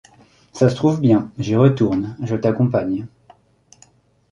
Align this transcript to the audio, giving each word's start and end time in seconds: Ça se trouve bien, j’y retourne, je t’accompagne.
Ça 0.51 0.67
se 0.67 0.75
trouve 0.75 0.99
bien, 0.99 1.31
j’y 1.37 1.55
retourne, 1.55 2.17
je 2.23 2.35
t’accompagne. 2.35 3.05